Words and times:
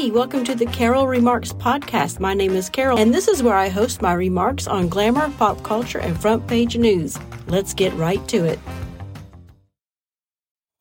Hey, 0.00 0.10
welcome 0.10 0.44
to 0.44 0.54
the 0.54 0.64
Carol 0.64 1.06
Remarks 1.06 1.52
podcast. 1.52 2.20
My 2.20 2.32
name 2.32 2.52
is 2.52 2.70
Carol, 2.70 2.96
and 2.96 3.12
this 3.12 3.28
is 3.28 3.42
where 3.42 3.54
I 3.54 3.68
host 3.68 4.00
my 4.00 4.14
remarks 4.14 4.66
on 4.66 4.88
glamour, 4.88 5.28
pop 5.36 5.62
culture, 5.62 5.98
and 5.98 6.18
front 6.18 6.46
page 6.46 6.74
news. 6.74 7.18
Let's 7.48 7.74
get 7.74 7.92
right 7.92 8.26
to 8.28 8.46
it. 8.46 8.58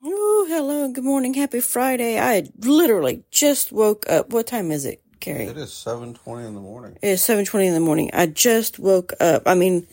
Oh, 0.02 0.46
hello, 0.48 0.88
good 0.94 1.04
morning, 1.04 1.34
happy 1.34 1.60
Friday. 1.60 2.18
I 2.18 2.48
literally 2.60 3.26
just 3.30 3.74
woke 3.74 4.10
up. 4.10 4.30
What 4.30 4.48
time 4.48 4.72
is 4.72 4.86
it, 4.86 5.02
Carrie? 5.20 5.48
It 5.48 5.58
is 5.58 5.74
seven 5.74 6.14
twenty 6.14 6.48
in 6.48 6.56
the 6.56 6.62
morning. 6.62 6.98
It's 7.02 7.22
seven 7.22 7.44
twenty 7.44 7.68
in 7.68 7.74
the 7.74 7.82
morning. 7.82 8.12
I 8.14 8.26
just 8.26 8.80
woke 8.80 9.12
up. 9.20 9.44
I 9.46 9.54
mean, 9.54 9.86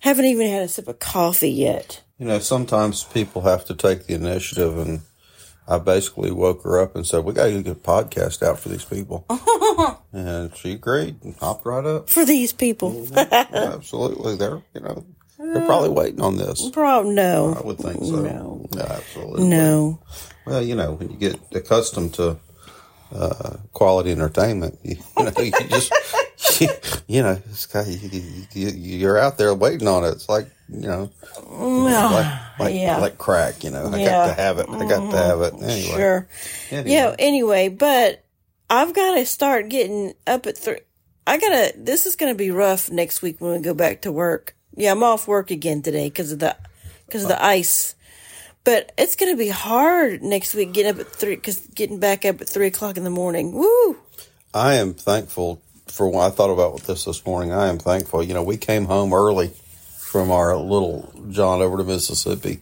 haven't 0.00 0.24
even 0.24 0.48
had 0.48 0.62
a 0.62 0.68
sip 0.68 0.88
of 0.88 0.98
coffee 0.98 1.52
yet. 1.52 2.02
You 2.18 2.26
know, 2.26 2.40
sometimes 2.40 3.04
people 3.04 3.42
have 3.42 3.64
to 3.66 3.74
take 3.76 4.06
the 4.06 4.14
initiative, 4.14 4.76
and 4.76 5.02
I 5.66 5.78
basically 5.78 6.30
woke 6.30 6.62
her 6.64 6.80
up 6.80 6.94
and 6.94 7.06
said, 7.06 7.24
"We 7.24 7.32
got 7.32 7.46
to 7.46 7.62
get 7.62 7.72
a 7.72 7.74
podcast 7.74 8.42
out 8.42 8.58
for 8.58 8.68
these 8.68 8.84
people," 8.84 9.24
and 10.12 10.54
she 10.56 10.72
agreed 10.72 11.16
and 11.22 11.34
hopped 11.36 11.64
right 11.64 11.84
up. 11.84 12.10
For 12.10 12.24
these 12.24 12.52
people, 12.52 13.06
Absolutely, 13.16 14.36
they're 14.36 14.62
you 14.74 14.80
know 14.80 15.04
they're 15.38 15.64
probably 15.66 15.88
waiting 15.90 16.20
on 16.20 16.36
this. 16.36 16.68
bro, 16.70 17.02
no, 17.02 17.54
I 17.54 17.66
would 17.66 17.78
think 17.78 18.02
so. 18.04 18.22
No. 18.22 18.66
Absolutely. 18.78 19.48
no. 19.48 20.00
Well, 20.46 20.62
you 20.62 20.74
know, 20.74 20.92
when 20.92 21.10
you 21.10 21.16
get 21.16 21.40
accustomed 21.54 22.14
to 22.14 22.38
uh, 23.14 23.56
quality 23.72 24.12
entertainment, 24.12 24.78
you, 24.82 24.96
you 25.18 25.24
know, 25.24 25.32
you 25.38 25.50
just, 25.68 25.92
you, 27.06 27.22
know, 27.22 27.40
it's 27.50 27.66
kind 27.66 27.86
of, 27.88 28.12
you, 28.12 28.68
you're 28.68 29.18
out 29.18 29.38
there 29.38 29.54
waiting 29.54 29.88
on 29.88 30.04
it. 30.04 30.08
It's 30.08 30.28
like, 30.28 30.48
you 30.68 30.86
know, 30.86 31.10
like, 31.46 32.58
like, 32.58 32.74
yeah. 32.74 32.98
like 32.98 33.18
crack, 33.18 33.64
you 33.64 33.70
know, 33.70 33.90
I 33.92 33.98
Yeah. 33.98 34.04
Mm-hmm. 34.04 34.04
got 34.06 34.26
to 34.26 34.34
have 34.34 34.58
it. 34.58 34.66
I 34.68 34.88
got 34.88 35.10
to 35.10 35.16
have 35.16 35.40
it. 35.42 35.54
Anyway. 35.54 35.96
Sure. 35.96 36.28
Anyway. 36.70 36.90
Yeah, 36.90 37.16
anyway, 37.18 37.68
but 37.68 38.24
I've 38.70 38.94
got 38.94 39.16
to 39.16 39.26
start 39.26 39.68
getting 39.68 40.14
up 40.26 40.46
at 40.46 40.56
three. 40.56 40.78
I 41.26 41.38
gotta, 41.38 41.72
this 41.76 42.04
is 42.04 42.16
gonna 42.16 42.34
be 42.34 42.50
rough 42.50 42.90
next 42.90 43.22
week 43.22 43.40
when 43.40 43.52
we 43.52 43.58
go 43.60 43.72
back 43.72 44.02
to 44.02 44.12
work. 44.12 44.54
Yeah, 44.76 44.92
I'm 44.92 45.02
off 45.02 45.26
work 45.26 45.50
again 45.50 45.80
today 45.80 46.08
because 46.08 46.32
of 46.32 46.38
the, 46.38 46.54
because 47.06 47.22
of 47.22 47.28
the 47.30 47.42
ice. 47.42 47.94
But 48.62 48.92
it's 48.98 49.16
gonna 49.16 49.36
be 49.36 49.48
hard 49.48 50.22
next 50.22 50.54
week 50.54 50.72
getting 50.72 50.92
up 50.92 51.00
at 51.00 51.06
three, 51.06 51.36
because 51.36 51.60
getting 51.74 51.98
back 51.98 52.26
up 52.26 52.40
at 52.42 52.48
three 52.48 52.66
o'clock 52.66 52.98
in 52.98 53.04
the 53.04 53.10
morning. 53.10 53.52
Woo! 53.52 53.96
I 54.52 54.74
am 54.74 54.92
thankful 54.92 55.62
for 55.94 56.08
when 56.08 56.24
I 56.24 56.30
thought 56.30 56.50
about 56.50 56.80
this 56.82 57.04
this 57.04 57.24
morning. 57.24 57.52
I 57.52 57.68
am 57.68 57.78
thankful. 57.78 58.22
You 58.22 58.34
know, 58.34 58.42
we 58.42 58.56
came 58.56 58.86
home 58.86 59.12
early 59.12 59.52
from 59.98 60.30
our 60.30 60.56
little 60.56 61.12
jaunt 61.30 61.62
over 61.62 61.76
to 61.78 61.84
Mississippi. 61.84 62.60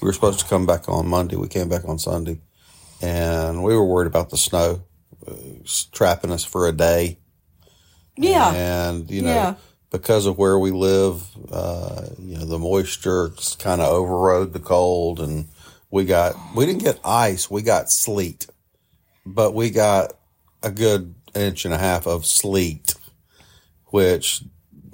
We 0.00 0.06
were 0.06 0.12
supposed 0.14 0.40
to 0.40 0.46
come 0.46 0.64
back 0.66 0.88
on 0.88 1.06
Monday. 1.06 1.36
We 1.36 1.48
came 1.48 1.68
back 1.68 1.84
on 1.86 1.98
Sunday, 1.98 2.40
and 3.02 3.62
we 3.62 3.74
were 3.74 3.84
worried 3.84 4.06
about 4.06 4.30
the 4.30 4.38
snow 4.38 4.82
uh, 5.26 5.34
trapping 5.92 6.30
us 6.30 6.44
for 6.44 6.66
a 6.66 6.72
day. 6.72 7.18
Yeah. 8.16 8.52
and 8.52 9.10
you 9.10 9.22
know, 9.22 9.28
Yeah. 9.34 9.54
because 9.90 10.26
of 10.26 10.38
where 10.38 10.58
we 10.58 10.70
live, 10.70 11.22
uh, 11.52 12.02
you 12.18 12.38
know, 12.38 12.44
the 12.46 12.58
moisture 12.58 13.30
kind 13.58 13.80
of 13.80 13.88
overrode 13.88 14.52
the 14.52 14.58
cold, 14.58 15.20
and 15.20 15.48
we 15.90 16.04
got 16.06 16.34
we 16.56 16.64
didn't 16.66 16.82
get 16.82 16.98
ice, 17.04 17.50
we 17.50 17.60
got 17.62 17.90
sleet, 17.90 18.46
but 19.26 19.54
we 19.54 19.68
got 19.70 20.14
a 20.62 20.70
good 20.70 21.14
inch 21.34 21.64
and 21.64 21.74
a 21.74 21.78
half 21.78 22.06
of 22.06 22.26
sleet, 22.26 22.94
which 23.86 24.42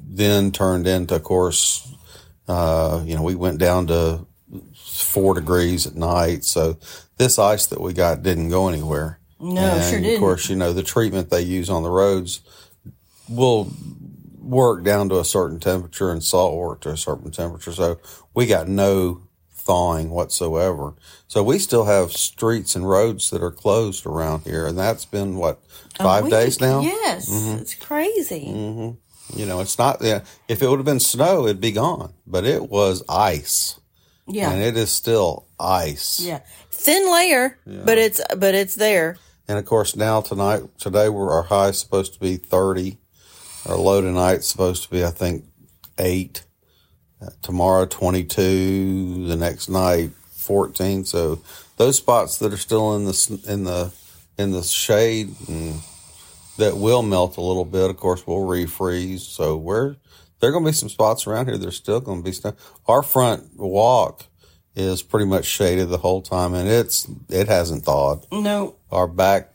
then 0.08 0.52
turned 0.52 0.86
into, 0.86 1.16
of 1.16 1.22
course, 1.22 1.92
uh, 2.48 3.02
you 3.04 3.14
know, 3.14 3.22
we 3.22 3.34
went 3.34 3.58
down 3.58 3.86
to 3.88 4.26
four 4.74 5.34
degrees 5.34 5.86
at 5.86 5.94
night. 5.94 6.44
So 6.44 6.78
this 7.16 7.38
ice 7.38 7.66
that 7.66 7.80
we 7.80 7.92
got 7.92 8.22
didn't 8.22 8.50
go 8.50 8.68
anywhere. 8.68 9.18
No, 9.38 9.60
and 9.60 9.84
sure 9.84 10.00
didn't. 10.00 10.14
Of 10.14 10.20
course, 10.20 10.48
you 10.48 10.56
know, 10.56 10.72
the 10.72 10.82
treatment 10.82 11.30
they 11.30 11.42
use 11.42 11.68
on 11.68 11.82
the 11.82 11.90
roads 11.90 12.40
will 13.28 13.70
work 14.40 14.84
down 14.84 15.08
to 15.08 15.18
a 15.18 15.24
certain 15.24 15.58
temperature 15.58 16.10
and 16.10 16.22
salt 16.22 16.56
work 16.56 16.80
to 16.82 16.90
a 16.90 16.96
certain 16.96 17.30
temperature. 17.30 17.72
So 17.72 17.98
we 18.32 18.46
got 18.46 18.68
no 18.68 19.25
thawing 19.66 20.10
whatsoever. 20.10 20.94
So 21.28 21.42
we 21.42 21.58
still 21.58 21.84
have 21.84 22.12
streets 22.12 22.76
and 22.76 22.88
roads 22.88 23.30
that 23.30 23.42
are 23.42 23.50
closed 23.50 24.06
around 24.06 24.44
here. 24.44 24.66
And 24.66 24.78
that's 24.78 25.04
been 25.04 25.36
what, 25.36 25.60
five 25.98 26.30
days 26.30 26.60
now? 26.60 26.80
Yes. 26.82 27.28
Mm-hmm. 27.28 27.58
It's 27.58 27.74
crazy. 27.74 28.44
You 29.34 29.44
know, 29.44 29.60
it's 29.60 29.76
not, 29.78 29.98
yeah, 30.00 30.20
if 30.48 30.62
it 30.62 30.68
would 30.68 30.78
have 30.78 30.86
been 30.86 31.00
snow, 31.00 31.44
it'd 31.46 31.60
be 31.60 31.72
gone, 31.72 32.12
but 32.26 32.44
it 32.44 32.70
was 32.70 33.02
ice 33.08 33.80
Yeah. 34.28 34.52
and 34.52 34.62
it 34.62 34.76
is 34.76 34.90
still 34.92 35.46
ice. 35.58 36.20
yeah. 36.20 36.40
Thin 36.70 37.10
layer, 37.10 37.58
but 37.66 37.98
it's, 37.98 38.20
but 38.36 38.54
it's 38.54 38.76
there. 38.76 39.16
And 39.48 39.58
of 39.58 39.64
course, 39.64 39.96
now 39.96 40.20
tonight, 40.20 40.62
today, 40.78 41.08
we're, 41.08 41.30
our 41.32 41.42
high 41.44 41.68
is 41.68 41.78
supposed 41.80 42.14
to 42.14 42.20
be 42.20 42.36
30. 42.36 42.98
Our 43.66 43.76
low 43.76 44.00
tonight's 44.00 44.46
supposed 44.46 44.84
to 44.84 44.90
be, 44.90 45.04
I 45.04 45.10
think, 45.10 45.44
eight. 45.98 46.44
Uh, 47.20 47.30
tomorrow, 47.42 47.86
22. 47.86 49.26
The 49.28 49.36
next 49.36 49.68
night, 49.68 50.10
14. 50.32 51.04
So 51.04 51.40
those 51.76 51.96
spots 51.96 52.38
that 52.38 52.52
are 52.52 52.56
still 52.58 52.94
in 52.96 53.04
the, 53.04 53.40
in 53.48 53.64
the, 53.64 53.92
in 54.38 54.52
the 54.52 54.62
shade 54.62 55.34
and 55.48 55.80
that 56.58 56.76
will 56.76 57.02
melt 57.02 57.36
a 57.36 57.40
little 57.42 57.64
bit, 57.64 57.90
of 57.90 57.96
course, 57.96 58.26
will 58.26 58.46
refreeze. 58.46 59.20
So 59.20 59.56
we're, 59.56 59.96
there 60.40 60.50
are 60.50 60.52
going 60.52 60.64
to 60.64 60.70
be 60.70 60.74
some 60.74 60.88
spots 60.88 61.26
around 61.26 61.48
here. 61.48 61.58
There's 61.58 61.76
still 61.76 62.00
going 62.00 62.20
to 62.20 62.24
be 62.24 62.32
snow. 62.32 62.54
Our 62.86 63.02
front 63.02 63.56
walk 63.58 64.26
is 64.74 65.02
pretty 65.02 65.26
much 65.26 65.46
shaded 65.46 65.88
the 65.88 65.98
whole 65.98 66.20
time 66.20 66.52
and 66.52 66.68
it's, 66.68 67.08
it 67.30 67.48
hasn't 67.48 67.84
thawed 67.84 68.26
No. 68.30 68.76
our 68.92 69.06
back 69.06 69.52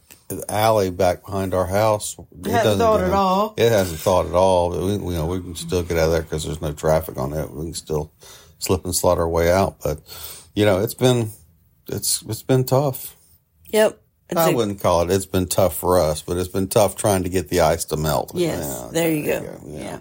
alley 0.50 0.90
back 0.92 1.25
behind 1.25 1.53
our 1.53 1.66
house. 1.66 2.16
It 2.19 2.47
Hasn't 2.52 2.64
doesn't 2.64 2.80
thawed 2.80 3.00
go- 3.02 3.06
at 3.08 3.14
all. 3.14 3.53
It 3.58 3.72
hasn't 3.72 4.00
thawed 4.00 4.28
at 4.28 4.34
all. 4.36 4.72
But 4.72 4.81
we, 4.81 4.92
you 4.94 5.18
know, 5.19 5.25
we 5.28 5.40
can 5.42 5.56
still 5.56 5.84
get 5.84 5.97
out 5.97 6.06
of 6.06 6.12
there 6.12 6.22
because 6.22 6.44
there's 6.46 6.62
no 6.62 6.74
traffic 6.74 7.18
on 7.18 7.34
it. 7.34 7.52
We 7.52 7.66
can 7.66 7.74
still 7.74 8.12
slip 8.59 8.86
and 8.86 8.96
slide 8.96 9.18
our 9.18 9.30
way 9.30 9.52
out. 9.52 9.78
But 9.84 10.00
you 10.56 10.66
know, 10.66 10.80
it's 10.81 10.94
been 10.94 11.31
it's 11.88 12.22
it's 12.24 12.44
been 12.44 12.64
tough. 12.64 13.16
Yep. 13.70 14.00
It's 14.30 14.40
I 14.40 14.52
a- 14.52 14.56
wouldn't 14.56 14.81
call 14.81 15.02
it. 15.02 15.12
It's 15.12 15.25
been 15.25 15.47
tough 15.47 15.75
for 15.78 16.00
us, 16.00 16.22
but 16.22 16.38
it's 16.38 16.47
been 16.50 16.68
tough 16.68 16.96
trying 16.96 17.24
to 17.24 17.30
get 17.30 17.50
the 17.50 17.62
ice 17.62 17.86
to 17.86 17.97
melt. 17.97 18.31
Yes, 18.34 18.64
Yeah, 18.86 18.90
there 18.91 19.12
you 19.12 19.25
go. 19.25 19.62
Yeah. 19.66 20.00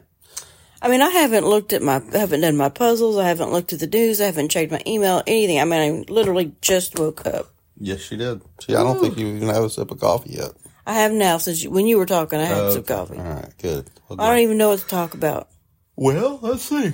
I 0.83 0.89
mean, 0.89 1.03
I 1.03 1.11
haven't 1.11 1.45
looked 1.47 1.75
at 1.75 1.83
my, 1.83 2.01
I 2.15 2.17
haven't 2.19 2.41
done 2.41 2.57
my 2.57 2.71
puzzles. 2.71 3.19
I 3.19 3.29
haven't 3.29 3.53
looked 3.53 3.75
at 3.75 3.81
the 3.81 3.87
news. 3.87 4.19
I 4.19 4.25
haven't 4.27 4.49
checked 4.51 4.73
my 4.73 4.81
email, 4.87 5.23
anything. 5.27 5.61
I 5.61 5.65
mean, 5.65 6.05
I 6.09 6.11
literally 6.11 6.53
just 6.63 6.99
woke 6.99 7.27
up. 7.27 7.53
Yes, 7.81 8.01
she 8.01 8.17
did. 8.17 8.43
See, 8.61 8.75
I 8.75 8.83
don't 8.83 9.01
think 9.01 9.17
you 9.19 9.27
even 9.29 9.49
have 9.49 9.65
a 9.65 9.71
sip 9.71 9.91
of 9.91 9.99
coffee 9.99 10.35
yet. 10.35 10.51
I 10.87 10.95
have 10.95 11.13
now 11.13 11.39
since 11.39 11.63
you, 11.65 11.71
when 11.71 11.87
you 11.87 11.97
were 11.99 12.07
talking, 12.07 12.39
I 12.39 12.45
had 12.45 12.73
some 12.73 12.81
Okay. 12.81 12.95
coffee. 12.95 13.17
All 13.19 13.25
right, 13.25 13.53
good. 13.59 13.91
Well, 14.09 14.21
I 14.21 14.29
don't 14.31 14.39
even 14.41 14.59
know 14.59 14.69
what 14.71 14.81
to 14.81 14.87
talk 14.87 15.15
about. 15.15 15.49
well, 15.97 16.39
let's 16.43 16.63
see. 16.63 16.93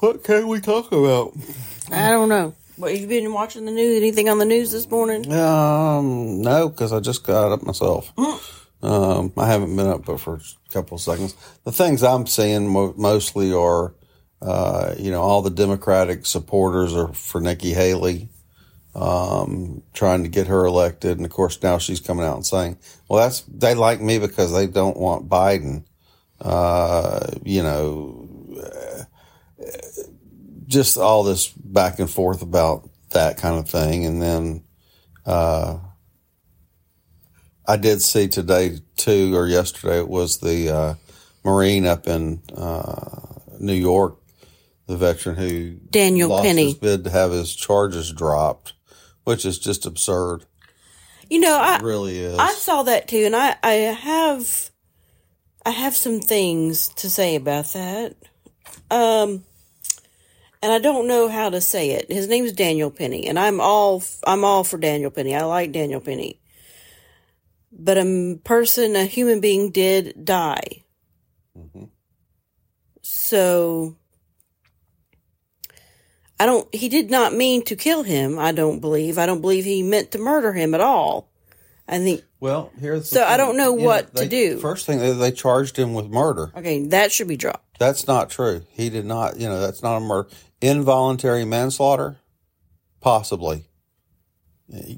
What 0.00 0.22
can 0.24 0.48
we 0.48 0.60
talk 0.60 0.90
about? 0.92 1.32
I 1.90 2.10
don't 2.10 2.28
know. 2.28 2.54
What, 2.76 2.98
you 2.98 3.06
been 3.06 3.32
watching 3.32 3.64
the 3.66 3.70
news? 3.70 3.96
Anything 3.96 4.28
on 4.28 4.38
the 4.38 4.44
news 4.44 4.72
this 4.72 4.90
morning? 4.90 5.30
Um, 5.32 6.40
no, 6.42 6.68
because 6.68 6.92
I 6.92 7.00
just 7.00 7.22
got 7.24 7.52
up 7.52 7.62
myself. 7.62 8.12
Um, 8.82 9.32
I 9.36 9.46
haven't 9.46 9.76
been 9.76 9.86
up 9.86 10.04
but 10.04 10.18
for 10.18 10.34
a 10.36 10.72
couple 10.72 10.96
of 10.96 11.00
seconds. 11.00 11.36
The 11.64 11.70
things 11.70 12.02
I'm 12.02 12.26
seeing 12.26 12.66
mo- 12.68 12.94
mostly 12.96 13.52
are, 13.52 13.94
uh, 14.40 14.94
you 14.98 15.12
know, 15.12 15.20
all 15.22 15.42
the 15.42 15.50
Democratic 15.50 16.26
supporters 16.26 16.92
are 16.96 17.12
for 17.12 17.40
Nikki 17.40 17.72
Haley, 17.72 18.28
um, 18.94 19.82
trying 19.94 20.22
to 20.22 20.28
get 20.28 20.48
her 20.48 20.64
elected, 20.64 21.16
and 21.16 21.26
of 21.26 21.32
course 21.32 21.62
now 21.62 21.78
she's 21.78 22.00
coming 22.00 22.24
out 22.24 22.36
and 22.36 22.46
saying, 22.46 22.78
"Well, 23.08 23.22
that's 23.22 23.40
they 23.42 23.74
like 23.74 24.00
me 24.00 24.18
because 24.18 24.52
they 24.52 24.66
don't 24.66 24.96
want 24.96 25.28
Biden." 25.28 25.84
Uh, 26.40 27.26
you 27.44 27.62
know, 27.62 28.28
uh, 28.62 29.04
just 30.66 30.98
all 30.98 31.22
this 31.22 31.48
back 31.48 31.98
and 31.98 32.10
forth 32.10 32.42
about 32.42 32.88
that 33.10 33.38
kind 33.38 33.58
of 33.58 33.68
thing, 33.68 34.04
and 34.06 34.20
then. 34.20 34.64
Uh, 35.24 35.78
I 37.66 37.76
did 37.76 38.02
see 38.02 38.26
today 38.28 38.78
too, 38.96 39.36
or 39.36 39.46
yesterday 39.46 39.98
it 39.98 40.08
was 40.08 40.38
the 40.38 40.68
uh, 40.68 40.94
Marine 41.44 41.86
up 41.86 42.06
in 42.06 42.42
uh, 42.54 43.20
New 43.60 43.74
York, 43.74 44.18
the 44.86 44.96
veteran 44.96 45.36
who 45.36 45.74
Daniel 45.90 46.30
lost 46.30 46.44
Penny. 46.44 46.74
bid 46.74 47.04
to 47.04 47.10
have 47.10 47.30
his 47.30 47.54
charges 47.54 48.12
dropped, 48.12 48.74
which 49.24 49.44
is 49.44 49.58
just 49.58 49.86
absurd. 49.86 50.44
You 51.30 51.40
know, 51.40 51.58
I, 51.58 51.76
It 51.76 51.82
really 51.82 52.18
is. 52.18 52.38
I 52.38 52.52
saw 52.52 52.82
that 52.82 53.08
too, 53.08 53.24
and 53.24 53.34
I, 53.34 53.56
I 53.62 53.72
have, 53.72 54.70
I 55.64 55.70
have 55.70 55.96
some 55.96 56.20
things 56.20 56.88
to 56.96 57.08
say 57.08 57.36
about 57.36 57.66
that. 57.72 58.16
Um, 58.90 59.44
and 60.62 60.70
I 60.72 60.78
don't 60.78 61.08
know 61.08 61.28
how 61.28 61.50
to 61.50 61.60
say 61.60 61.90
it. 61.90 62.10
His 62.10 62.28
name 62.28 62.44
is 62.44 62.52
Daniel 62.52 62.90
Penny, 62.90 63.26
and 63.28 63.38
I'm 63.38 63.60
all, 63.60 64.02
I'm 64.26 64.44
all 64.44 64.62
for 64.62 64.78
Daniel 64.78 65.10
Penny. 65.10 65.34
I 65.34 65.44
like 65.44 65.72
Daniel 65.72 66.00
Penny. 66.00 66.38
But 67.72 67.96
a 67.96 68.38
person, 68.44 68.94
a 68.94 69.06
human 69.06 69.40
being 69.40 69.70
did 69.70 70.24
die. 70.24 70.84
So, 73.00 73.96
I 76.42 76.46
don't, 76.46 76.74
he 76.74 76.88
did 76.88 77.08
not 77.08 77.32
mean 77.34 77.62
to 77.66 77.76
kill 77.76 78.02
him, 78.02 78.36
I 78.38 78.50
don't 78.50 78.80
believe. 78.80 79.16
I 79.16 79.26
don't 79.26 79.40
believe 79.40 79.64
he 79.64 79.82
meant 79.84 80.10
to 80.10 80.18
murder 80.18 80.52
him 80.52 80.74
at 80.74 80.80
all. 80.80 81.30
I 81.86 81.98
think 81.98 82.22
Well, 82.40 82.72
here's 82.80 83.08
So 83.08 83.22
I 83.24 83.36
don't 83.36 83.56
know 83.56 83.76
You 83.76 83.84
what 83.84 84.14
to 84.16 84.22
they- 84.24 84.28
do. 84.28 84.58
First 84.58 84.86
thing 84.86 84.98
they, 84.98 85.12
they 85.12 85.30
charged 85.30 85.76
him 85.78 85.94
with 85.94 86.06
murder. 86.08 86.50
okay, 86.56 86.84
that 86.86 87.12
should 87.12 87.28
be 87.28 87.36
dropped. 87.36 87.78
That's 87.78 88.08
not 88.08 88.28
true. 88.30 88.62
He 88.72 88.90
did 88.90 89.04
not. 89.04 89.38
You 89.38 89.48
know, 89.48 89.60
that's 89.60 89.82
not 89.84 89.98
a 89.98 90.00
murder. 90.00 90.28
Involuntary 90.60 91.44
manslaughter, 91.44 92.16
possibly, 93.00 93.66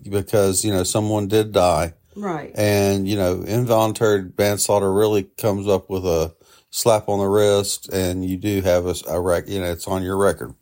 because 0.08 0.64
you 0.64 0.72
know 0.72 0.82
someone 0.84 1.26
did 1.28 1.52
die, 1.52 1.94
Right. 2.16 2.52
and 2.54 3.08
you 3.08 3.16
know 3.16 3.42
involuntary 3.42 4.30
manslaughter 4.36 4.92
really 4.92 5.22
comes 5.24 5.66
up 5.66 5.88
with 5.90 6.04
a 6.06 6.34
slap 6.70 7.08
on 7.08 7.18
the 7.18 7.26
wrist, 7.28 7.88
and 7.92 8.24
you 8.28 8.36
do 8.36 8.60
have 8.60 8.86
a, 8.86 8.94
a 9.08 9.20
rec. 9.20 9.48
You 9.48 9.60
know, 9.60 9.72
it's 9.72 9.88
on 9.88 10.02
your 10.02 10.16
record. 10.16 10.54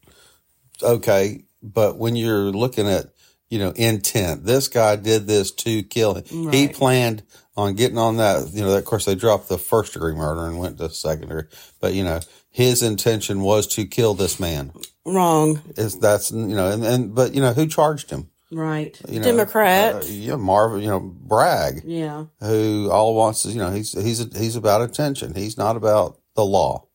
Okay, 0.82 1.44
but 1.62 1.96
when 1.98 2.16
you're 2.16 2.50
looking 2.50 2.88
at 2.88 3.06
you 3.48 3.58
know 3.58 3.70
intent, 3.70 4.44
this 4.44 4.68
guy 4.68 4.96
did 4.96 5.26
this 5.26 5.50
to 5.52 5.82
kill 5.82 6.14
him. 6.14 6.50
He 6.50 6.68
planned 6.68 7.22
on 7.56 7.74
getting 7.74 7.98
on 7.98 8.16
that. 8.16 8.50
You 8.52 8.62
know, 8.62 8.76
of 8.76 8.84
course 8.84 9.04
they 9.04 9.14
dropped 9.14 9.48
the 9.48 9.58
first 9.58 9.92
degree 9.92 10.14
murder 10.14 10.46
and 10.46 10.58
went 10.58 10.78
to 10.78 10.90
second 10.90 11.28
degree, 11.28 11.44
but 11.80 11.94
you 11.94 12.04
know 12.04 12.20
his 12.50 12.82
intention 12.82 13.40
was 13.40 13.66
to 13.66 13.86
kill 13.86 14.14
this 14.14 14.38
man. 14.38 14.72
Wrong. 15.04 15.60
Is 15.76 15.98
that's 15.98 16.30
you 16.30 16.54
know 16.54 16.70
and, 16.70 16.84
and 16.84 17.14
but 17.14 17.34
you 17.34 17.40
know 17.40 17.52
who 17.52 17.66
charged 17.66 18.10
him? 18.10 18.28
Right. 18.52 19.00
You 19.08 19.18
know, 19.18 19.24
Democrat. 19.24 19.94
uh, 19.94 20.06
yeah, 20.06 20.36
Marvin. 20.36 20.82
You 20.82 20.88
know 20.88 21.00
Bragg 21.00 21.82
yeah. 21.84 22.26
who 22.40 22.90
all 22.92 23.14
wants 23.14 23.46
is 23.46 23.54
you 23.54 23.60
know 23.60 23.70
he's 23.70 23.92
he's 23.92 24.18
he's 24.36 24.56
about 24.56 24.82
attention. 24.82 25.34
He's 25.34 25.56
not 25.56 25.76
about 25.76 26.18
the 26.34 26.44
law. 26.44 26.86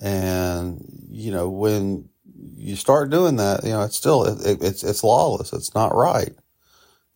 And 0.00 0.84
you 1.10 1.32
know 1.32 1.48
when 1.48 2.10
you 2.64 2.76
start 2.76 3.10
doing 3.10 3.36
that, 3.36 3.62
you 3.64 3.70
know 3.70 3.82
it's 3.82 3.96
still 3.96 4.24
it, 4.24 4.62
it's 4.62 4.82
it's 4.82 5.04
lawless. 5.04 5.52
It's 5.52 5.74
not 5.74 5.94
right. 5.94 6.34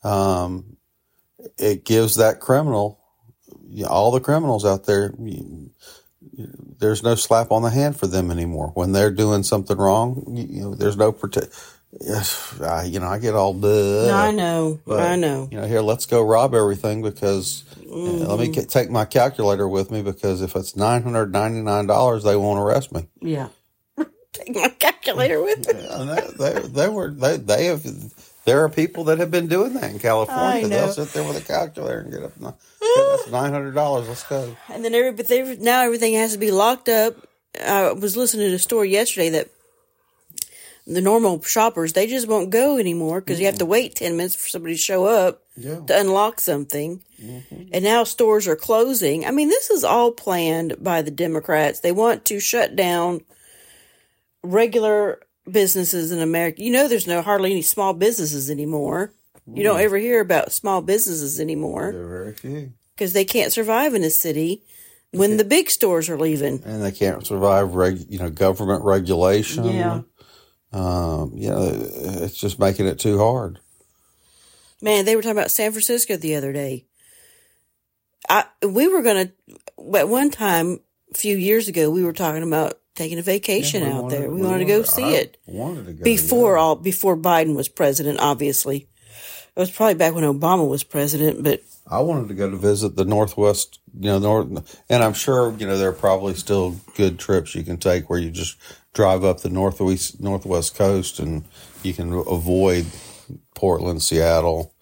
Um, 0.04 0.76
it 1.58 1.84
gives 1.84 2.16
that 2.16 2.40
criminal, 2.40 3.00
you 3.68 3.84
know, 3.84 3.88
all 3.90 4.10
the 4.10 4.20
criminals 4.20 4.64
out 4.64 4.84
there. 4.84 5.14
You, 5.18 5.70
there's 6.78 7.02
no 7.02 7.14
slap 7.14 7.50
on 7.50 7.62
the 7.62 7.70
hand 7.70 7.98
for 7.98 8.06
them 8.06 8.30
anymore 8.30 8.70
when 8.74 8.92
they're 8.92 9.10
doing 9.10 9.42
something 9.42 9.76
wrong. 9.76 10.24
You, 10.28 10.62
know, 10.62 10.74
there's 10.74 10.96
no 10.96 11.12
protect. 11.12 11.54
I, 12.62 12.84
you 12.84 13.00
know, 13.00 13.08
I 13.08 13.18
get 13.18 13.34
all 13.34 13.54
duh. 13.54 14.12
I 14.14 14.30
know. 14.30 14.78
But, 14.86 15.00
I 15.00 15.16
know. 15.16 15.48
You 15.50 15.60
know, 15.60 15.66
here, 15.66 15.80
let's 15.80 16.06
go 16.06 16.22
rob 16.22 16.54
everything 16.54 17.02
because 17.02 17.64
uh, 17.90 17.94
let 17.94 18.38
me 18.38 18.48
get, 18.48 18.68
take 18.68 18.90
my 18.90 19.04
calculator 19.04 19.66
with 19.66 19.90
me 19.90 20.02
because 20.02 20.42
if 20.42 20.54
it's 20.54 20.76
nine 20.76 21.02
hundred 21.02 21.32
ninety 21.32 21.62
nine 21.62 21.86
dollars, 21.86 22.24
they 22.24 22.36
won't 22.36 22.60
arrest 22.60 22.92
me. 22.92 23.08
Yeah. 23.20 23.48
Take 24.38 24.54
my 24.54 24.68
calculator 24.68 25.42
with 25.42 25.66
me. 25.72 25.86
And 25.90 26.10
they, 26.10 26.22
they, 26.38 26.60
they 26.68 26.88
were 26.88 27.10
they 27.10 27.36
they 27.36 27.64
have. 27.66 27.84
There 28.44 28.64
are 28.64 28.68
people 28.70 29.04
that 29.04 29.18
have 29.18 29.30
been 29.30 29.46
doing 29.46 29.74
that 29.74 29.90
in 29.90 29.98
California. 29.98 30.66
They'll 30.68 30.92
sit 30.92 31.08
there 31.12 31.24
with 31.24 31.36
a 31.36 31.46
calculator 31.46 31.98
and 32.00 32.10
get 32.12 32.22
up. 32.22 32.32
That's 32.40 33.30
nine 33.30 33.52
hundred 33.52 33.74
dollars. 33.74 34.08
Let's 34.08 34.24
go. 34.24 34.56
And 34.70 34.84
then 34.84 34.94
every, 34.94 35.12
but 35.12 35.28
they, 35.28 35.56
now 35.56 35.82
everything 35.82 36.14
has 36.14 36.32
to 36.32 36.38
be 36.38 36.50
locked 36.50 36.88
up. 36.88 37.14
I 37.62 37.92
was 37.92 38.16
listening 38.16 38.48
to 38.48 38.54
a 38.54 38.58
story 38.58 38.90
yesterday 38.90 39.28
that 39.30 39.48
the 40.86 41.00
normal 41.02 41.42
shoppers 41.42 41.92
they 41.92 42.06
just 42.06 42.26
won't 42.28 42.48
go 42.50 42.78
anymore 42.78 43.20
because 43.20 43.38
you 43.38 43.46
have 43.46 43.58
to 43.58 43.66
wait 43.66 43.94
ten 43.94 44.16
minutes 44.16 44.34
for 44.36 44.48
somebody 44.48 44.74
to 44.74 44.80
show 44.80 45.04
up 45.04 45.42
Yeah. 45.56 45.80
to 45.86 46.00
unlock 46.00 46.40
something. 46.40 47.02
Mm-hmm. 47.22 47.64
And 47.72 47.84
now 47.84 48.04
stores 48.04 48.48
are 48.48 48.56
closing. 48.56 49.26
I 49.26 49.30
mean, 49.32 49.48
this 49.48 49.68
is 49.70 49.84
all 49.84 50.12
planned 50.12 50.76
by 50.82 51.02
the 51.02 51.10
Democrats. 51.10 51.80
They 51.80 51.92
want 51.92 52.24
to 52.26 52.40
shut 52.40 52.76
down 52.76 53.20
regular 54.42 55.20
businesses 55.50 56.12
in 56.12 56.20
America. 56.20 56.62
You 56.62 56.72
know, 56.72 56.88
there's 56.88 57.06
no 57.06 57.22
hardly 57.22 57.50
any 57.50 57.62
small 57.62 57.94
businesses 57.94 58.50
anymore. 58.50 59.12
You 59.50 59.62
don't 59.62 59.80
ever 59.80 59.96
hear 59.96 60.20
about 60.20 60.52
small 60.52 60.82
businesses 60.82 61.40
anymore 61.40 61.92
There 61.92 62.02
are 62.02 62.08
very 62.08 62.34
few, 62.34 62.72
because 62.94 63.14
they 63.14 63.24
can't 63.24 63.50
survive 63.50 63.94
in 63.94 64.04
a 64.04 64.10
city 64.10 64.62
when 65.12 65.38
the 65.38 65.44
big 65.44 65.70
stores 65.70 66.10
are 66.10 66.18
leaving. 66.18 66.62
and 66.66 66.82
they 66.82 66.92
can't 66.92 67.26
survive. 67.26 67.74
Reg, 67.74 68.04
you 68.10 68.18
know, 68.18 68.28
government 68.28 68.84
regulation. 68.84 69.64
Yeah. 69.64 70.02
Um, 70.70 71.32
you 71.34 71.48
know, 71.48 71.62
it's 71.62 72.36
just 72.36 72.58
making 72.58 72.86
it 72.88 72.98
too 72.98 73.16
hard. 73.16 73.58
Man, 74.82 75.06
they 75.06 75.16
were 75.16 75.22
talking 75.22 75.38
about 75.38 75.50
San 75.50 75.72
Francisco 75.72 76.18
the 76.18 76.36
other 76.36 76.52
day. 76.52 76.84
I 78.28 78.44
we 78.62 78.86
were 78.86 79.00
gonna 79.00 79.32
at 79.96 80.08
one 80.10 80.30
time 80.30 80.80
a 81.14 81.16
few 81.16 81.36
years 81.38 81.68
ago 81.68 81.88
we 81.90 82.04
were 82.04 82.12
talking 82.12 82.42
about 82.42 82.78
taking 82.98 83.18
a 83.18 83.22
vacation 83.22 83.82
We 83.84 83.88
out 83.90 84.02
wanted- 84.04 84.20
there. 84.20 84.30
We, 84.30 84.42
wanted 84.42 84.58
to 84.58 84.64
go 84.66 84.82
see 84.82 85.04
I 85.04 85.20
it 85.22 85.38
Wanted 85.46 85.86
to 85.86 85.92
go 85.94 86.04
before 86.04 86.56
yeah. 86.56 86.60
all 86.62 86.76
before 86.76 87.16
Biden 87.16 87.54
was 87.56 87.68
president. 87.68 88.18
Obviously, 88.20 88.88
it 89.56 89.60
was 89.60 89.70
probably 89.70 89.94
back 89.94 90.14
when 90.14 90.24
Obama 90.24 90.68
was 90.68 90.84
president. 90.84 91.42
But 91.42 91.62
I 91.90 92.00
wanted 92.00 92.28
to 92.28 92.34
go 92.34 92.50
to 92.50 92.56
visit 92.56 92.96
the 92.96 93.04
Northwest, 93.06 93.80
you 93.98 94.10
know, 94.10 94.18
North, 94.18 94.82
and 94.90 95.02
I'm 95.02 95.14
sure, 95.14 95.54
you 95.58 95.66
know, 95.66 95.78
there 95.78 95.88
are 95.88 95.92
probably 95.92 96.34
still 96.34 96.76
good 96.96 97.18
trips 97.18 97.54
you 97.54 97.62
can 97.62 97.78
take 97.78 98.10
where 98.10 98.18
you 98.18 98.30
just 98.30 98.58
drive 98.92 99.24
up 99.24 99.40
the 99.40 99.48
northwest 99.50 100.20
Northwest 100.20 100.74
coast 100.74 101.18
and 101.20 101.44
you 101.82 101.94
can 101.94 102.12
avoid 102.12 102.84
Portland, 103.54 104.02
Seattle, 104.02 104.74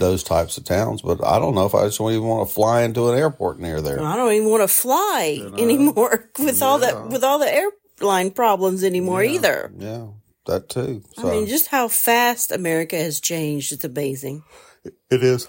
those 0.00 0.22
types 0.24 0.58
of 0.58 0.64
towns. 0.64 1.02
But 1.02 1.24
I 1.24 1.38
don't 1.38 1.54
know 1.54 1.66
if 1.66 1.74
I 1.74 1.84
just 1.84 1.98
don't 1.98 2.10
even 2.12 2.24
want 2.26 2.48
to 2.48 2.54
fly 2.54 2.82
into 2.82 3.08
an 3.10 3.18
airport 3.18 3.60
near 3.60 3.80
there. 3.80 4.02
I 4.02 4.16
don't 4.16 4.32
even 4.32 4.48
want 4.48 4.62
to 4.62 4.68
fly 4.68 5.40
anymore 5.58 6.30
with 6.38 6.62
all 6.62 6.78
that 6.80 7.08
with 7.08 7.22
all 7.22 7.38
the 7.38 7.70
airline 8.00 8.32
problems 8.32 8.82
anymore 8.82 9.22
either. 9.22 9.72
Yeah, 9.78 10.08
that 10.46 10.68
too. 10.68 11.02
So 11.14 11.28
I 11.28 11.32
mean, 11.32 11.46
just 11.46 11.68
how 11.68 11.88
fast 11.88 12.50
America 12.50 12.96
has 12.96 13.20
changed. 13.20 13.72
It's 13.72 13.84
amazing. 13.84 14.42
it 14.84 15.22
is. 15.22 15.48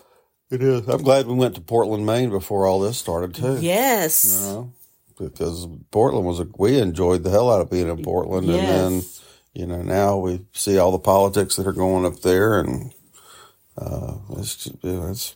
It 0.52 0.62
is. 0.62 0.88
I'm 0.90 1.02
glad 1.02 1.28
we 1.28 1.34
went 1.34 1.56
to 1.56 1.62
Portland, 1.62 2.06
Maine 2.06 2.30
before 2.30 2.68
all 2.68 2.82
this 2.82 2.98
started 2.98 3.34
too. 3.34 3.58
Yes. 3.62 4.38
You 4.38 4.54
know, 4.54 4.74
because 5.18 5.68
Portland 5.92 6.26
was 6.26 6.42
a, 6.42 6.48
we 6.58 6.78
enjoyed 6.78 7.24
the 7.24 7.30
hell 7.30 7.50
out 7.50 7.62
of 7.62 7.70
being 7.72 7.88
in 7.88 8.04
Portland, 8.04 8.50
and 8.50 8.60
then 8.60 9.02
you 9.54 9.66
know 9.66 9.82
now 9.82 10.18
we 10.18 10.46
see 10.52 10.78
all 10.78 10.92
the 10.92 11.00
politics 11.00 11.56
that 11.56 11.68
are 11.68 11.74
going 11.74 12.06
up 12.06 12.22
there, 12.22 12.60
and 12.60 12.94
uh, 13.78 14.16
it's 14.38 14.56
just, 14.56 14.84
you 14.84 14.94
know, 14.94 15.08
it's 15.10 15.36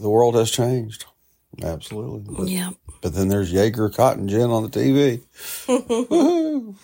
the 0.00 0.08
world 0.08 0.34
has 0.34 0.50
changed 0.50 1.04
absolutely. 1.62 2.34
But, 2.34 2.48
Yeah. 2.48 2.70
but 3.02 3.14
then 3.14 3.28
there's 3.28 3.52
Yeager 3.52 3.94
Cotton 3.94 4.28
Gin 4.28 4.50
on 4.50 4.62
the 4.62 4.70
TV. 4.70 5.22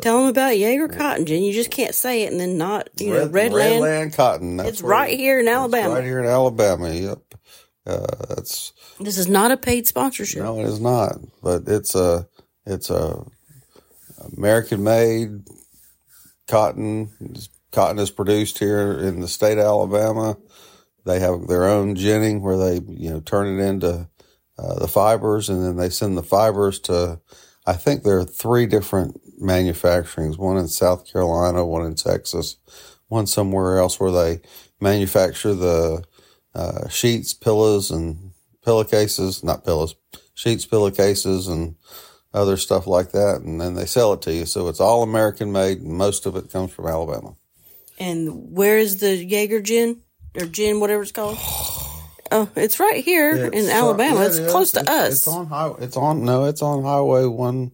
Tell 0.00 0.18
them 0.18 0.28
about 0.28 0.54
Yeager 0.54 0.94
Cotton 0.94 1.26
Gin. 1.26 1.44
You 1.44 1.52
just 1.52 1.70
can't 1.70 1.94
say 1.94 2.22
it 2.22 2.32
and 2.32 2.40
then 2.40 2.58
not, 2.58 2.88
you 2.98 3.10
know, 3.10 3.28
Red 3.28 3.52
Land. 3.52 3.82
Redland 3.84 4.16
Cotton. 4.16 4.56
That's 4.56 4.68
It's 4.70 4.82
right 4.82 5.16
here 5.16 5.38
in 5.38 5.46
it's 5.46 5.54
Alabama. 5.54 5.94
Right 5.94 6.04
here 6.04 6.18
in 6.20 6.26
Alabama. 6.26 6.90
Yep. 6.90 7.18
Uh, 7.86 8.06
that's 8.30 8.72
This 8.98 9.18
is 9.18 9.28
not 9.28 9.50
a 9.52 9.56
paid 9.56 9.86
sponsorship. 9.86 10.42
No, 10.42 10.58
it 10.58 10.64
is 10.64 10.80
not. 10.80 11.18
But 11.42 11.64
it's 11.66 11.94
a 11.94 12.26
it's 12.66 12.88
a 12.90 13.24
American 14.36 14.82
made 14.82 15.44
cotton. 16.48 17.10
Cotton 17.74 17.98
is 17.98 18.10
produced 18.10 18.58
here 18.58 18.92
in 18.92 19.20
the 19.20 19.28
state 19.28 19.58
of 19.58 19.64
Alabama. 19.64 20.36
They 21.04 21.20
have 21.20 21.48
their 21.48 21.64
own 21.64 21.96
ginning 21.96 22.40
where 22.40 22.56
they 22.56 22.80
you 22.88 23.10
know 23.10 23.20
turn 23.20 23.58
it 23.58 23.62
into 23.62 24.08
uh, 24.56 24.78
the 24.78 24.88
fibers, 24.88 25.48
and 25.48 25.62
then 25.62 25.76
they 25.76 25.90
send 25.90 26.16
the 26.16 26.22
fibers 26.22 26.78
to. 26.80 27.20
I 27.66 27.72
think 27.74 28.02
there 28.02 28.18
are 28.18 28.24
three 28.24 28.66
different 28.66 29.20
manufacturings. 29.42 30.38
One 30.38 30.56
in 30.56 30.68
South 30.68 31.10
Carolina, 31.10 31.64
one 31.64 31.84
in 31.84 31.94
Texas, 31.94 32.56
one 33.08 33.26
somewhere 33.26 33.78
else 33.78 33.98
where 33.98 34.12
they 34.12 34.40
manufacture 34.80 35.54
the 35.54 36.04
uh, 36.54 36.88
sheets, 36.88 37.34
pillows, 37.34 37.90
and 37.90 38.32
pillowcases. 38.64 39.42
Not 39.42 39.64
pillows, 39.64 39.96
sheets, 40.34 40.66
pillowcases, 40.66 41.48
and 41.48 41.74
other 42.32 42.56
stuff 42.56 42.86
like 42.86 43.12
that. 43.12 43.40
And 43.42 43.60
then 43.60 43.74
they 43.74 43.86
sell 43.86 44.12
it 44.12 44.22
to 44.22 44.32
you. 44.32 44.46
So 44.46 44.68
it's 44.68 44.80
all 44.80 45.02
American 45.02 45.50
made, 45.50 45.80
and 45.80 45.92
most 45.92 46.26
of 46.26 46.36
it 46.36 46.52
comes 46.52 46.70
from 46.70 46.86
Alabama. 46.86 47.34
And 47.98 48.52
where 48.56 48.78
is 48.78 48.98
the 48.98 49.26
Yeager 49.28 49.62
Gin 49.62 50.00
or 50.38 50.46
gin, 50.46 50.80
whatever 50.80 51.02
it's 51.02 51.12
called? 51.12 51.38
Oh, 52.32 52.48
it's 52.56 52.80
right 52.80 53.04
here 53.04 53.36
in 53.52 53.68
Alabama. 53.68 54.20
yeah, 54.20 54.26
it's 54.26 54.50
close 54.50 54.72
to 54.72 54.80
It's- 54.80 54.98
us. 54.98 55.12
It's 55.18 55.28
on 55.28 55.46
highway. 55.46 55.76
It's 55.82 55.96
on 55.96 56.24
no. 56.24 56.46
It's 56.46 56.62
on 56.62 56.82
Highway 56.82 57.26
one 57.26 57.72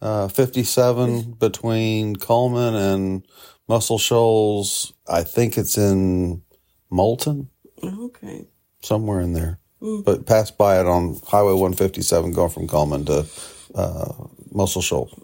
uh, 0.00 0.28
fifty 0.28 0.62
seven 0.62 1.32
between 1.32 2.14
Cullman 2.14 2.74
and 2.76 3.26
Muscle 3.66 3.98
Shoals. 3.98 4.92
I 5.08 5.24
think 5.24 5.56
it's 5.58 5.78
in 5.78 6.42
Moulton, 6.90 7.48
okay. 7.82 8.46
somewhere 8.82 9.20
in 9.20 9.32
there. 9.32 9.58
Mm. 9.82 10.04
But 10.04 10.26
pass 10.26 10.50
by 10.52 10.78
it 10.78 10.86
on 10.86 11.18
Highway 11.26 11.54
one 11.54 11.72
fifty 11.72 12.02
seven, 12.02 12.30
going 12.32 12.50
from 12.50 12.68
Cullman 12.68 13.06
to 13.06 13.26
uh, 13.74 14.12
Muscle 14.52 14.82
Shoals. 14.82 15.18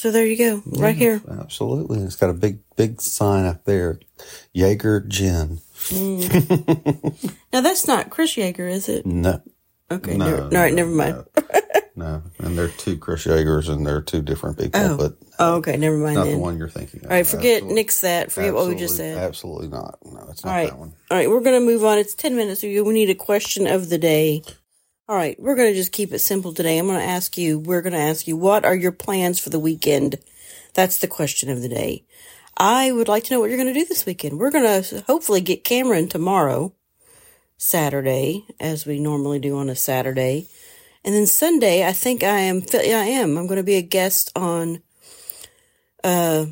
So 0.00 0.10
there 0.10 0.24
you 0.24 0.38
go, 0.38 0.62
right 0.64 0.96
here. 0.96 1.20
Absolutely, 1.30 1.98
it's 1.98 2.16
got 2.16 2.30
a 2.30 2.32
big 2.32 2.60
big 2.74 3.02
sign 3.02 3.44
up 3.44 3.64
there, 3.66 4.00
Yeager 4.56 5.06
Gin. 5.06 5.60
Mm. 5.90 7.36
Now 7.52 7.60
that's 7.60 7.86
not 7.86 8.08
Chris 8.08 8.34
Jaeger, 8.34 8.66
is 8.66 8.88
it? 8.88 9.04
No, 9.04 9.42
Okay. 9.90 10.16
No, 10.16 10.24
never, 10.30 10.42
all 10.44 10.48
right, 10.48 10.72
never 10.72 10.90
mind. 10.90 11.24
no. 11.36 11.42
no, 11.96 12.22
and 12.38 12.56
they're 12.56 12.68
two 12.68 12.96
Chris 12.96 13.26
Yeagers, 13.26 13.68
and 13.68 13.86
they're 13.86 14.00
two 14.00 14.22
different 14.22 14.58
people. 14.58 14.80
Oh. 14.80 14.96
But 14.96 15.16
Oh, 15.38 15.54
okay, 15.56 15.76
never 15.76 15.98
mind 15.98 16.14
not 16.14 16.24
then. 16.24 16.34
the 16.34 16.38
one 16.38 16.56
you're 16.56 16.68
thinking. 16.70 17.00
Of. 17.00 17.10
All 17.10 17.16
right, 17.16 17.26
forget 17.26 17.56
Absolutely- 17.56 17.74
nix 17.74 18.00
that. 18.00 18.32
Forget 18.32 18.54
what 18.54 18.68
we 18.68 18.76
just 18.76 18.96
said. 18.96 19.18
Absolutely 19.18 19.68
not. 19.68 19.98
No, 20.04 20.28
it's 20.30 20.44
not 20.44 20.50
All 20.50 20.56
right. 20.56 20.70
that 20.70 20.78
one. 20.78 20.94
All 21.10 21.16
right, 21.18 21.28
we're 21.28 21.40
going 21.40 21.60
to 21.60 21.66
move 21.66 21.84
on. 21.84 21.98
It's 21.98 22.14
10 22.14 22.36
minutes. 22.36 22.62
We 22.62 22.80
need 22.80 23.10
a 23.10 23.14
question 23.14 23.66
of 23.66 23.90
the 23.90 23.98
day. 23.98 24.42
All 25.10 25.16
right, 25.16 25.34
we're 25.40 25.56
going 25.56 25.72
to 25.72 25.76
just 25.76 25.90
keep 25.90 26.12
it 26.12 26.20
simple 26.20 26.54
today. 26.54 26.78
I'm 26.78 26.86
going 26.86 27.00
to 27.00 27.04
ask 27.04 27.36
you, 27.36 27.58
we're 27.58 27.82
going 27.82 27.94
to 27.94 27.98
ask 27.98 28.28
you, 28.28 28.36
what 28.36 28.64
are 28.64 28.76
your 28.76 28.92
plans 28.92 29.40
for 29.40 29.50
the 29.50 29.58
weekend? 29.58 30.20
That's 30.74 30.98
the 30.98 31.08
question 31.08 31.50
of 31.50 31.62
the 31.62 31.68
day. 31.68 32.04
I 32.56 32.92
would 32.92 33.08
like 33.08 33.24
to 33.24 33.34
know 33.34 33.40
what 33.40 33.50
you're 33.50 33.58
going 33.58 33.74
to 33.74 33.80
do 33.80 33.84
this 33.84 34.06
weekend. 34.06 34.38
We're 34.38 34.52
going 34.52 34.84
to 34.84 35.02
hopefully 35.08 35.40
get 35.40 35.64
Cameron 35.64 36.06
tomorrow, 36.06 36.74
Saturday, 37.56 38.46
as 38.60 38.86
we 38.86 39.00
normally 39.00 39.40
do 39.40 39.58
on 39.58 39.68
a 39.68 39.74
Saturday. 39.74 40.46
And 41.04 41.12
then 41.12 41.26
Sunday, 41.26 41.84
I 41.84 41.92
think 41.92 42.22
I 42.22 42.38
am, 42.42 42.62
I 42.72 42.76
am, 42.76 43.36
I'm 43.36 43.48
going 43.48 43.56
to 43.56 43.64
be 43.64 43.78
a 43.78 43.82
guest 43.82 44.30
on, 44.36 44.80
uh, 46.04 46.46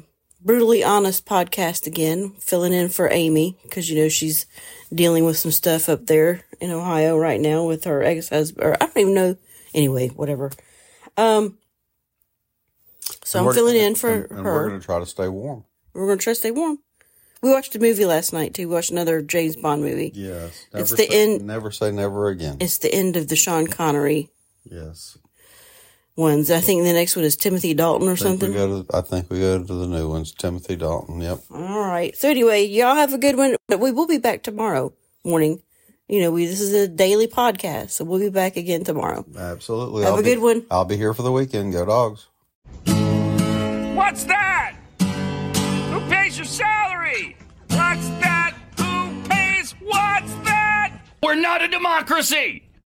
brutally 0.44 0.82
honest 0.82 1.26
podcast 1.26 1.86
again, 1.86 2.32
filling 2.40 2.72
in 2.72 2.88
for 2.88 3.08
Amy 3.12 3.56
because 3.62 3.88
you 3.88 4.02
know 4.02 4.08
she's 4.08 4.46
dealing 4.92 5.25
with 5.25 5.37
some 5.38 5.50
stuff 5.50 5.88
up 5.88 6.07
there 6.07 6.45
in 6.61 6.71
Ohio 6.71 7.16
right 7.16 7.40
now 7.40 7.64
with 7.64 7.85
her 7.85 8.02
ex 8.02 8.28
husband. 8.28 8.66
Or 8.66 8.75
I 8.75 8.87
don't 8.87 8.97
even 8.99 9.14
know. 9.14 9.37
Anyway, 9.75 10.09
whatever. 10.09 10.50
Um. 11.16 11.59
So 13.25 13.47
I'm 13.47 13.54
filling 13.54 13.76
in 13.76 13.95
for 13.95 14.12
and, 14.12 14.30
and 14.30 14.47
her. 14.47 14.54
we're 14.54 14.68
going 14.68 14.80
to 14.80 14.87
try 14.87 14.99
to 14.99 15.07
stay 15.07 15.28
warm. 15.28 15.64
We're 15.95 16.07
gonna 16.07 16.21
try 16.21 16.33
to 16.33 16.38
stay 16.38 16.50
warm. 16.50 16.78
We 17.42 17.50
watched 17.50 17.75
a 17.75 17.78
movie 17.78 18.04
last 18.04 18.33
night 18.33 18.54
too. 18.54 18.68
We 18.68 18.75
watched 18.75 18.90
another 18.90 19.21
James 19.23 19.57
Bond 19.57 19.83
movie. 19.83 20.12
Yes. 20.14 20.66
It's 20.73 20.90
the 20.90 20.97
say, 20.97 21.09
end- 21.11 21.45
Never 21.45 21.71
say 21.71 21.90
never 21.90 22.28
again. 22.28 22.59
It's 22.61 22.78
the 22.78 22.92
end 22.95 23.16
of 23.16 23.28
the 23.28 23.37
Sean 23.37 23.66
Connery 23.66 24.30
yes. 24.64 25.18
Ones. 26.18 26.50
I 26.50 26.60
think 26.60 26.82
the 26.84 26.92
next 26.92 27.16
one 27.16 27.25
is 27.25 27.37
Timothy 27.37 27.72
Dalton 27.72 28.08
or 28.08 28.12
I 28.12 28.16
think, 28.16 28.42
we 28.42 28.48
something. 28.48 28.52
go 28.52 28.82
to, 28.82 28.96
I 28.96 29.00
think 29.00 29.30
we 29.30 29.38
go 29.40 29.58
to 29.62 29.75
the 29.75 29.87
new 29.87 30.08
ones. 30.08 30.32
Timothy 30.32 30.76
Dalton. 30.76 31.20
Yep. 31.20 31.38
All 31.50 31.87
right. 31.87 32.14
So 32.16 32.28
anyway, 32.28 32.64
y'all 32.66 32.96
have 32.96 33.14
a 33.14 33.18
good 33.18 33.37
one. 33.37 33.56
But 33.68 33.80
we 33.80 33.92
will 33.92 34.06
be 34.06 34.18
back 34.18 34.42
tomorrow 34.42 34.92
morning. 35.25 35.62
You 36.08 36.20
know, 36.22 36.30
we 36.30 36.46
this 36.46 36.60
is 36.60 36.72
a 36.75 36.88
daily 36.88 37.26
podcast, 37.28 37.90
so 37.90 38.04
we'll 38.04 38.18
be 38.18 38.30
back 38.30 38.56
again 38.56 38.82
tomorrow. 38.82 39.25
Absolutely. 39.38 40.04
Have 40.04 40.14
I'll 40.14 40.18
a 40.20 40.22
be- 40.22 40.34
good 40.34 40.42
one. 40.42 40.64
I'll 40.70 40.84
be 40.87 40.96
here 40.96 41.12
for 41.14 41.22
the 41.22 41.32
weekend. 41.32 41.72
Go 41.72 41.84
dogs. 41.87 42.26
What's 43.94 44.25
that? 44.25 44.75
Who 45.00 46.00
pays 46.08 46.38
your 46.38 46.46
salary? 46.46 47.37
What's 47.68 48.08
that? 48.20 48.54
Who 48.78 49.28
pays? 49.28 49.72
What's 49.82 50.32
that? 50.46 50.98
We're 51.22 51.34
not 51.34 51.62
a 51.62 51.68
democracy. 51.68 52.62